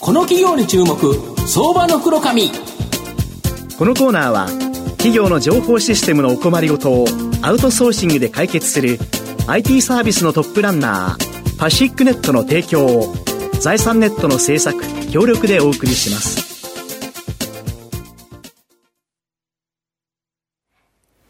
[0.00, 0.96] この企業に注目
[1.46, 4.46] 相場の袋紙このコーナーは
[4.92, 7.06] 企業の情報システムのお困りごとを
[7.42, 8.98] アウトソーシングで解決する
[9.46, 13.14] IT サービスのトップランナーパシックネットの提供を
[13.60, 14.78] 財産ネットの制作
[15.10, 16.48] 協力でお送りします。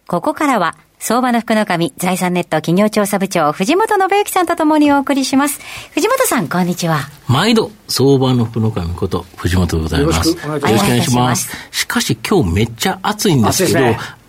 [0.08, 5.60] ここからは相場の福の神、財産ネット企業調査部長、藤本信之さんとともにお送りします。
[5.94, 7.08] 藤本さん、こんにちは。
[7.28, 10.28] 毎度、相場の福の神こと、藤本でございます。
[10.30, 11.50] よろしくお願いします。
[11.70, 13.78] しかし、今日めっちゃ暑いんですけど、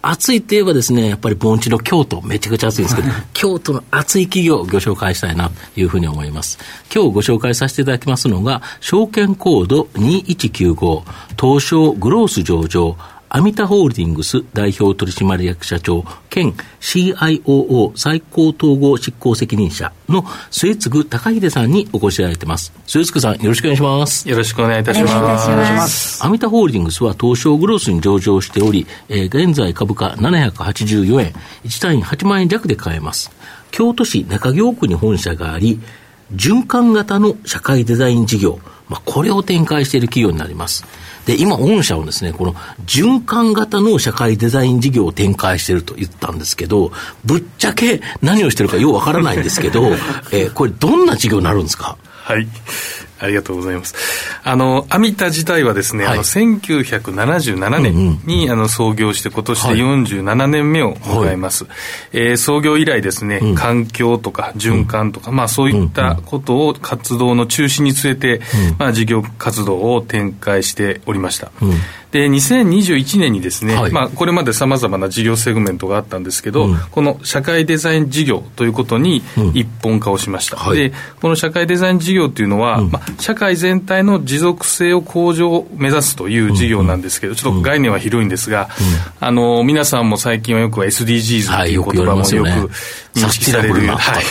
[0.03, 6.59] 暑いといえばですね、やっぱり盆地の京都、めちゃくちゃ暑いんですけど、 京都の暑い企業をご紹介したいなというふうに思います。
[6.93, 11.01] 今日ご紹介させていただきますのが、証券コード2195、
[11.39, 12.95] 東証グロース上場、
[13.31, 22.73] アミタホールディングス代表取締役社長兼 CIOO 最高統合執行責任者の末次高秀さんにお越しいただいています。
[22.87, 24.27] 末次さん、よろしくお願いします。
[24.27, 25.49] よろしくお願いいたします。
[25.49, 31.33] ますアミタホールディングスは東証グロースに上場しており、えー、現在株価784円、
[31.65, 33.31] 1単位8万円弱で買えます。
[33.69, 35.79] 京都市中京区に本社があり、
[36.35, 40.83] 循環型の社会デザイン事業、まあ、これを展開している企業になります。
[41.25, 42.53] で、今、御社はですね、この
[42.85, 46.91] 循環型の社会デザイン事業を展開していると言ったんですけど、
[47.25, 49.89] ぶっちゃけ何をしてるかようわからないんですけど、
[50.31, 51.97] えー、これどんな事業になるんですか？
[52.23, 52.47] はい。
[53.19, 53.95] ありがとうございます。
[54.43, 57.93] あの、アミタ自体はですね、はい、あの、1977年
[58.25, 61.65] に、うんうん、あの、創業して今年で47年目を迎えます。
[61.65, 61.73] はい、
[62.13, 68.41] えー、創業以来ですね、うん、環境とか循環とか、うん、まあそういったことを活動の中心に据えて、うん、
[68.77, 71.51] まあ事業活動を展開しておりました。
[72.11, 79.21] で2021年にですね、はい、まあ、これまでさまざまな事業セグメントがあったんですけど、うん、この社会デザイン事業ということに
[79.53, 88.69] 一本化をしました、うん、でこの社会デザイン事業というのは、うん、まあ、社会全体の持続性を向上を目指すという事業なんですけど、ちょっと概念は広いんですが、
[89.19, 92.71] あの皆さんも最近はよく SDGs という言葉もよく
[93.13, 94.23] 認識される、はい、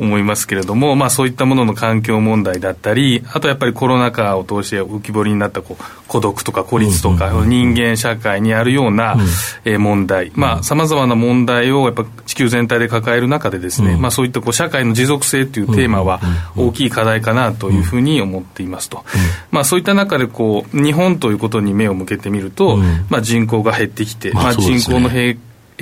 [0.00, 9.16] 思いますけれども、まあ、そういったものの環境問題だったり、あとやっぱりコロナ禍を通して浮き彫りになったこう孤独とか孤立とか、人間社会にあるような、
[9.64, 16.20] え問題、まあ、さまざまな問題をやっぱ地球全体で抱える中でですね、まあ、そういったこう社会の持続性というテーマは
[16.56, 19.04] 大きい課題かなというふうに思っていますと。
[19.50, 22.78] まあ、そういった中でこう、日本ということに目を向けてみると、
[23.10, 25.38] まあ、人口が減ってきて、まあ、人口の平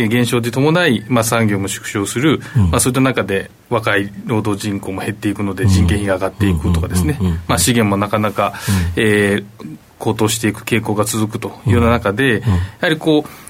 [0.06, 8.54] 減少に伴い、まあ、産業も縮小する、まあ、そういった中で若い労働人口も減っていくので人件費が上がっていくとかですね、まあ、資源もなかなか、
[8.96, 12.46] えー、高騰していく傾向が続くというような中で、や
[12.80, 13.47] はりこう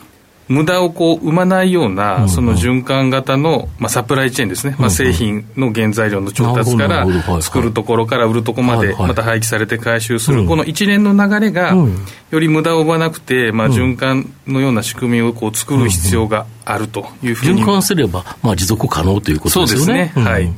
[0.48, 7.06] 無駄をこう生まないような、その循環型の、まあ、サプライチェーンですね、まあ、製品の原材料の調達から、
[7.42, 11.74] 作るところから売るところまで、また廃棄されて回収する、この一連の流れが、
[12.30, 17.62] より無駄を生まなくて、まあ、循環のような仕組みをこう作る必要があるというふうに。
[17.62, 19.78] 循環すれば、まあ、持続可能ということですね。
[19.78, 20.24] そうですね。
[20.24, 20.52] はい。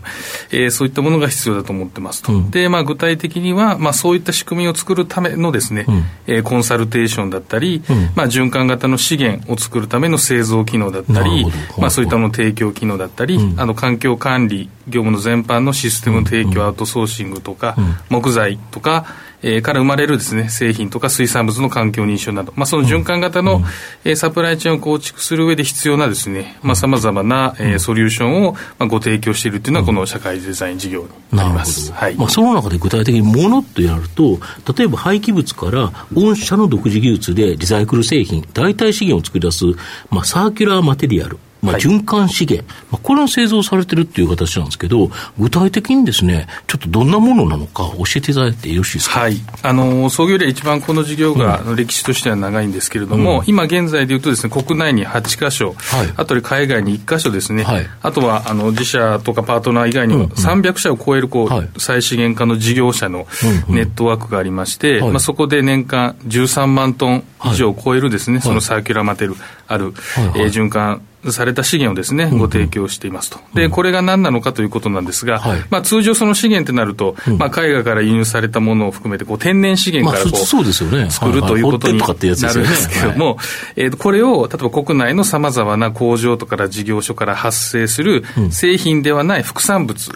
[0.50, 2.32] えー、そういったものが必要だと思ってますと。
[2.50, 5.92] で、まあ、具体的には、まあ、そういった仕組みを作るためのですね、う
[6.26, 7.82] えー、コンサルテーションだったり、
[8.14, 11.46] まあ、循環型の資源を作るための製造機能だったり、
[11.78, 17.76] まあ、そういったの提供機能だったり、あの、環境管理、業務の全般のシステム提供、アウトソーシングとか、
[18.08, 19.06] 木材とか、
[19.42, 23.64] えー、から生まれるですね、製品とか水産物の環境認証など、まあ、その循環型の、うん、
[24.04, 31.02] えー、サプライチェーンを構築する上で必要なですね、まあ、様々な、えー、ソリューションを、まあ、ご提供しているというのは、この社会デザイン事業
[31.32, 31.92] になります。
[31.92, 32.14] はい。
[32.16, 34.38] まあ、その中で具体的にものとやると、
[34.76, 39.64] 例えば廃棄物から御社の独自技術でリサイクル製品、代替資源を作り出す、
[40.10, 49.20] まあ、サーキュラーマテリアル、まあ、循環資源、まあ、これを製造されてるっていう形なんですけど、具体的にですね、ちょっとどんなものなのか教えていただいてよろしいですか？
[49.20, 49.36] はい。
[49.62, 63.26] あの、創業で一番この事業が、うん、歴史としては長いんですけれども、うん、今現在でいうとですね、国内に8箇所、はい、あとで海外に1箇所ですね、はい、あとは、あの、自社とかパートナー以外にも300社を超える、こう、はい、再資源化の事業者の
[63.68, 69.34] ネットワークがありまして、まあ、そこで年間13万トン以上を超えるですね、そのサーキュラーマテル
[69.68, 69.92] ある、
[70.36, 73.38] えー、循環された資源をですね、ご提供していますと。
[73.54, 81.10] で、これが何なのかということなんですが、まあ通常その資源ってなると、まあ海外から輸入されたものを含めて、こう天然資源からこう、そうですよね。
[81.10, 83.36] 作るということになるんですけども、
[83.76, 90.12] えー、これを、例えば国内のさまざまな工場とか事業所から発生する製品ではない副産物、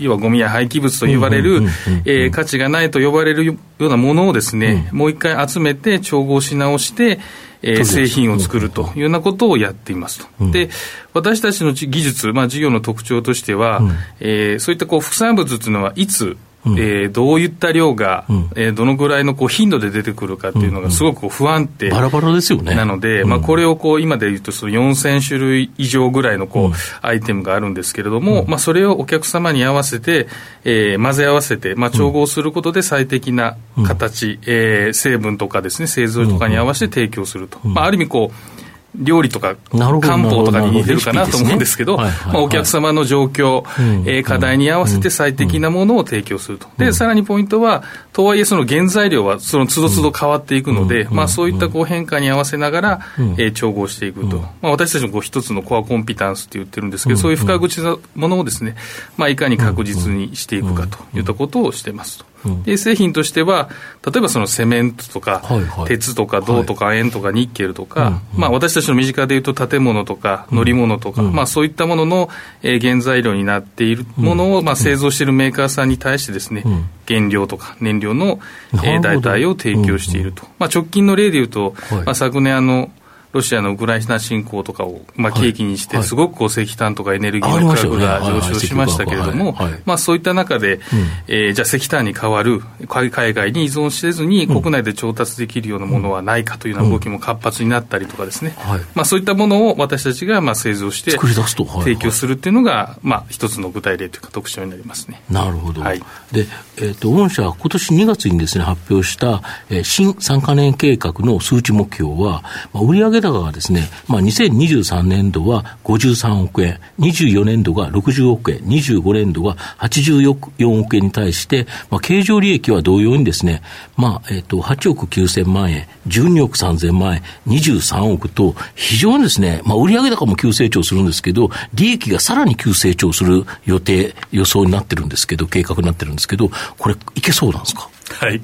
[0.00, 1.62] 要はゴミや廃棄物と言われる、
[2.04, 7.18] え価値がないと呼ばれるようなものをですね、もう一回集めて調合し直して、
[7.66, 10.26] えー、製品を作るというようなことをやっていますと。
[10.40, 10.70] うん、で、
[11.12, 16.36] 私たちの技術、まあ、事業の特徴としては、うん、えー、そういったこう副産物というのはいつうん、
[16.78, 22.74] えー、どういった量が、うん、えー、どのぐらいのこう頻度で出てくるかっていうのがすごく不安定、バラバラですよね。
[22.74, 26.72] なので、まあ、これをこう今でいうとその4000種類以上ぐらいのこう、
[27.02, 30.28] アイテムがあるんですけれども、まあ、それをお客様に合わせて、
[30.64, 38.55] えー、混ぜ合わせて、まあ、調合することで最適な形、うん、えー、成分とかですね製造とかに合わせて提供すると、まあ、ある意味こう
[38.98, 39.56] 料理とか
[40.00, 41.98] 漢方とかに似てるかなと思うんですけど、
[42.34, 43.64] お客様の状況、
[44.06, 46.66] えー、課題に合わせて最適なものを提供すると。
[46.78, 53.00] で、さらにポイントは、とはいえその原材料はその都度都度変わっていくので、まあそういったこう変化に合わせながら、
[53.36, 54.38] えー、調合していくと。
[54.62, 58.76] まあ私たちもこう一つのコアコンピタンスって言ってるんですけど、そういう深口なものをですね、
[59.16, 62.35] まあいかに確実にしていくかといったことをしてますと。
[62.64, 63.68] で製品としては、
[64.04, 72.28] 例えばそのセメントとか、はいはい、鉄とか銅とか塩とかニッケルとか、はい、まあ、私たちの身近でいうと建物とか乗り物とか、うん、まあ、そういったものの、
[72.62, 78.40] え原材料になっているものを、まあ、製造しているメーカーさんに対してですね、うん、原料とか燃料の、
[78.84, 82.90] え代替を提供していると、まあ、直近の例でいうと、はい、まあ、昨年あの、
[83.36, 90.80] ロシアのウクライナ侵攻とかを、まあ、契機にして、すごくこう石炭とかエネルギーの価格が上昇しましたけれども、まあ、そういった中で、
[91.28, 98.56] えじゃあ石炭に代わる海外に依存せずに、国内で調達できるようなものはないかというような動きも活発になったりとかですね、
[98.94, 105.22] まあ、そういったものを私たちがまあ製造して、提供するっていうのが、まあ、一つの具体例というか、特徴になりますね。
[105.30, 106.02] なるほど、はい。
[106.32, 106.46] で
[106.78, 112.42] えーと、御社は今年2月にです、ね、発表した、えー、新3か年計画の数値目標は、
[112.72, 123.62] まあ、売上高がですね、まあ、2023年度は53億円、24年度が60億円、25年度が84億円に対して、まあ、経常利益は同様にですね、
[123.96, 137.88] まあ、えっ、と、8億9000万円、12億3000万円、23億と、非常にですね、まあ、売上高も急成長するんですけど、利益がさらに急成長する予定、予想になってるんですけど、計画になってるんですけど、これ、いけそうなんですか？
[138.20, 138.40] はい。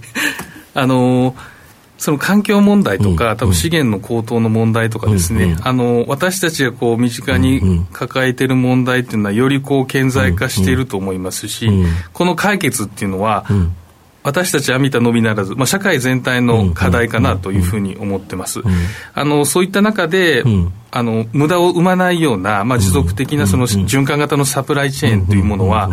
[0.75, 1.52] あのー
[2.03, 11.71] その環境問題とか、多分資源の高騰の問題とかですね、あの私たちがこう身近に抱えている問題っていうのは、よりこう顕在化していると思いますし、
[12.13, 13.47] この解決っていうのは、
[14.25, 18.63] 私たちは見たのみならず、まあ、社会全体の課題かなというふうに思ってます。
[19.15, 20.43] あのそういった中で、
[20.91, 25.89] あの無駄を生まないような、まあ、持続的なその循環型のサプライチェーンというものは、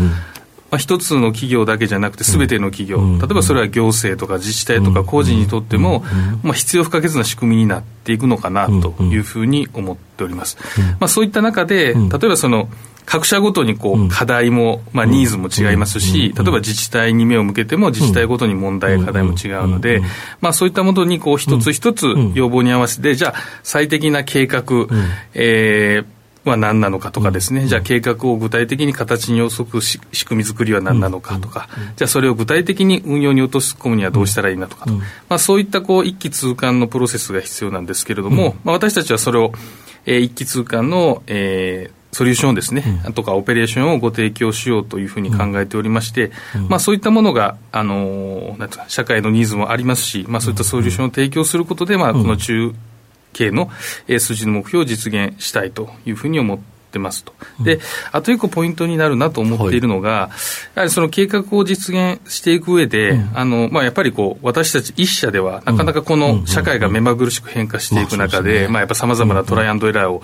[0.71, 6.03] まあ、一つの企業だけじゃなくて、すべての企業、例えばそれは行政とか自治体とか個人にとっても、
[6.43, 10.57] まあ、必要不可欠な仕組みになっていくのかなというふうに思っております。
[10.99, 12.69] まあ、そういった中で、例えばその、
[13.05, 20.03] 各社ごとにこう課題も、まあ、ニーズも違いますし、例えば自治体に目を向けても、自治体ごとに問題、課題も違うので、
[20.41, 22.05] まあ、そういったものにこう一つ一つ
[22.35, 23.33] 要望に合わせて、じゃあ、
[23.63, 24.63] 最適な計画、
[25.33, 26.18] えー
[26.49, 39.51] は何なのかとかですね、うん、じゃあ計画を具体的に形に予測し仕組み作りは何なのかとか、うん、じゃあそれを具体的に運用に落とし込むにはどうしたらいいなとかと、まあ、そういったこう一気通貫のプロセスが必要なんですけれども、まあ、私たちはそれを、
[40.05, 52.73] えー、一気通貫の、えー、ソリューションですね、うん、とかオペレーションをご提供しようというふうに考えておりまして、うん、まあ、そういったものが、あのなんか社会のニーズもありますし、まあ、そういったソリューションを提供することで、まあ、この中
[53.33, 53.69] 系の
[54.19, 56.59] 数字の目標を実現したいというふうに思っ
[56.89, 57.33] てますと。
[57.63, 57.79] で、
[58.11, 60.29] あと一個ポイントになるなと思っているのが、はい、や
[60.81, 70.23] はりその計画を実現していく上で、うん、あの、まあ、やっぱりこう、私たち一社では、なかなかこの社会が目まぐるしく変化していく中で、まあ、やっぱ様々なトライアンドエラーを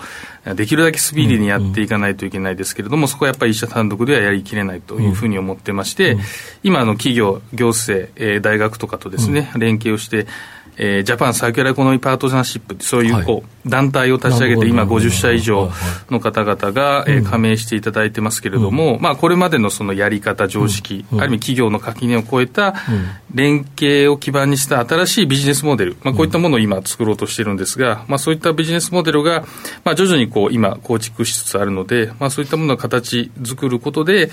[0.54, 6.16] できるだけスピーディーにやっていかないといけないですけれども、そこはやっぱり一社単独ではやりきれないというふうに思ってまして、
[6.62, 10.26] 今、の企業、行政、えー、大学とかとですね、連携をして、
[10.78, 15.70] えー、ジャパンサーキュラーエコノミーパートナーシップそういうこう、はい、団体を立ち上げて、今50社以上
[16.10, 22.74] の方々が、えー、加盟していただいてますけれども、うん、まあ、これまでのそのやり方、常識、うん、ある意味企業の垣根を越えた
[23.36, 29.44] 連携を基盤にした新しいビジネスモデル、まあ、こういったものを今作ろうとしてるんですが、まあ、そういったビジネスモデルが、
[29.84, 34.30] まあ、徐々にこう今構築しつつあるので、まあ、そういったものを形作ることで、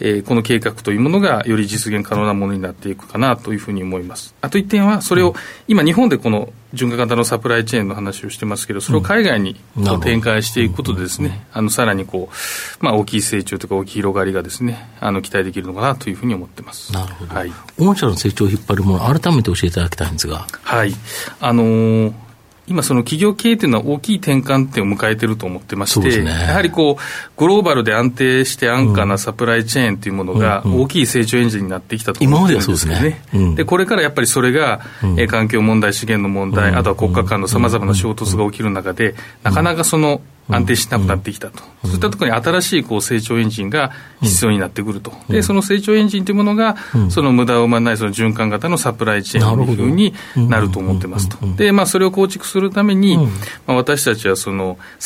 [0.00, 4.34] えー、この計画というものがより実現可能なものになっていくかなというふうに思います。
[4.42, 5.34] あと一点は、それを、
[5.66, 16.92] 今日本でこの循環型のサプライチェーンの話をしてますけど、それを海外にこう展開していくことでですね、あのさらにこう、まあ、大きい成長とか大きい広がりがですね、あの期待できるのかなというふうに思ってます。
[16.92, 17.34] なるほど。
[17.34, 17.52] はい。
[17.78, 20.46] 御社の成長を引っ張るもの、改めて教えていただきたいんですが。
[20.62, 20.94] はい。
[21.40, 22.12] あのー
[22.68, 33.00] 今、その企業経営というのは大きい転換点を迎えていると思ってまして、ね、やはりこう、グローバルで安定して安価なサプライチェーンというものが大きい成長エンジンになってきたと思ってるんですよね。
[33.32, 33.56] で、ね。
[33.56, 53.16] うん、これからやっぱりそれが、うん、え環境問題、資源の問題、あとは国家間のさまざまな衝突が起きる中で、なかなかその、安定しなくなってきたと、うん、そういったところに新しいこう成長エンジンが必要になってくると、うん、でその成長エンジンというものが、うん、その無駄を生まないその循環型のサプライチェーンというふうになると思ってますと、でまあ、それを構築するために、
[53.66, 54.50] まあ、私たちはさ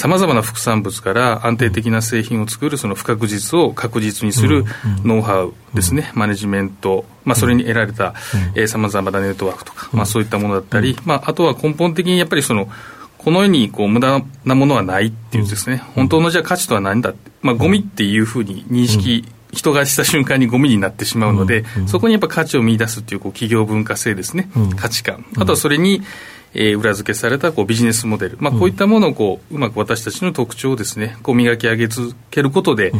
[0.08, 4.64] まざまな副産物から安定的な製品を作るその不確実を確実にする
[5.04, 8.14] ノウハウですね、マネジメント、まあ、それに得られた
[8.66, 12.68] さまざまなネットワークとか、まあ、そういったものだったり、まあ、あとは根本的にやっぱりその
[13.26, 26.02] この世にこう無駄なものはないっていうですね、本当のじゃあ価値とは何だって、まあ、ゴミっていうふうに認識、人がした瞬間にゴミになってしまうので、そこにやっぱ価値を見出すっていうこう企業文化性ですね、価値観、あとはそれに、
[26.54, 32.92] えー、裏付けされたこうビジネスモデル、まあ、こういったものをこううまく私たちの特徴をですねこう磨き上げ続けることで、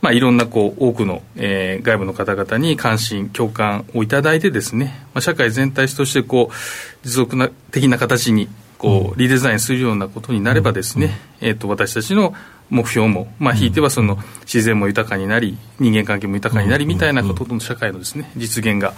[0.00, 8.48] まあ、いろんなこう多くの、えー、外部の方々に関心共感をいただいてですね、まあ、社会全体としてこう持続な的な形に
[8.84, 12.34] こうリデザインするようなことになればですね、えー、と私たちの
[12.68, 18.92] 目標も、まあ、ひいてはその自然も豊かになり人間関係も豊かになりみたいなことの社会のですね実現が、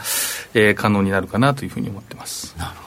[0.54, 2.56] えー、可能になるかなというふうに思ってます。
[2.58, 2.85] なるほど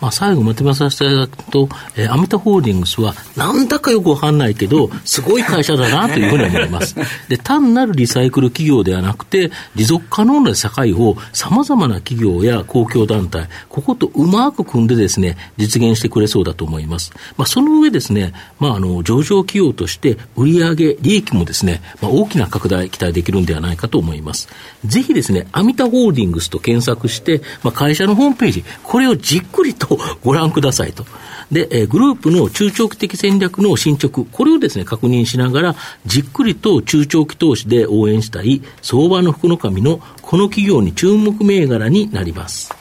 [0.00, 6.96] まあ、最後まとめさせていただくと、えー、アミタホールディングスは、なんだかよくわかんないけど、すごい会社だなというふうに思います。
[7.28, 17.12] で、単なるリサイクル企業ではなくて、持続可能な社会を様々な企業や公共団体、こことうまく組んでですね、実現してくれそうだと思います。
[17.36, 24.48] まあ、その上ですね、まあ、あの、上場企業として売上利益もですね、まあ、大きな拡大期待できるんではないかと思います。
[24.84, 31.04] ぜひですね、アミタホールディングスと検索して、まあ、会社のホームページ、これをじっくりととご覧くださいと。
[31.50, 42.74] で、え、グループの中長期的戦略の進捗、これをですね、確認しながら、じっくりと中長期投資で応援したい、相場の福の神のこの企業に注目銘柄になります。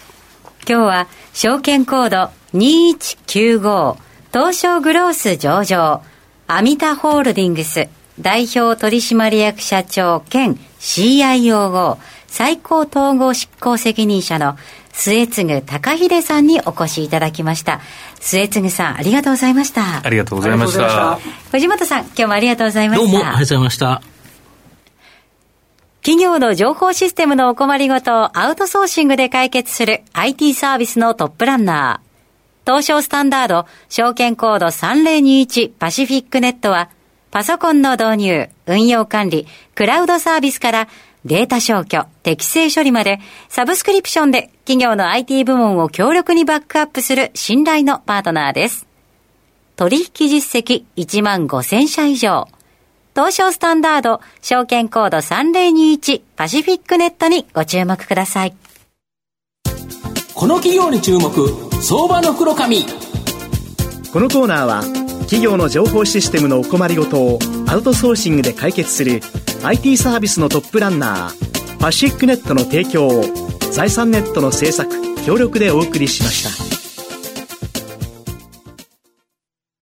[0.68, 3.96] 今日は、証券コード2195、
[4.34, 6.02] 東証グロース上場、
[6.48, 7.88] アミタホールディングス、
[8.20, 11.98] 代表取締役社長兼 CIOO、
[12.28, 14.58] 最高統合執行責任者の
[14.98, 17.82] 末次隆秀さんにお越しいただきました。
[18.20, 20.01] 末次さん、ありがとうございました。
[20.04, 21.20] ありがとうございました。
[21.51, 23.12] 藤本さん、今日もありがとうございました。
[23.12, 24.01] どうもありがとうございました。
[26.01, 32.08] 企業の情報システムのお困りごとをアウトソーシングで解決する IT サービスのトップランナー。
[32.66, 36.89] 東証スタンダード、証券コード3021パシフィックネットは、
[37.30, 40.88] パソコンの導入、運用管理、クラウドサービスから
[41.27, 43.19] データ消去、適正処理まで、
[43.50, 48.88] サブスクリプションで企業の IT 部門を強力にバックアップする信頼のパートナーです。
[49.75, 52.48] 取引実績1万5000社以上。
[53.13, 58.55] 東証スタンダード、証券コード3021パシフィックネットにご注目ください。
[60.34, 61.29] この企業に注目、
[61.81, 62.86] 相場の黒髪。
[64.13, 64.84] このコーナーは、
[65.22, 69.22] 企業の情報システムのお困りごとをアウトソーシングで解決する
[69.64, 73.24] IT サービスのトップランナーパシックネットの提供を
[73.72, 74.90] 財産ネットの制作
[75.26, 76.67] 協力でお送りしました。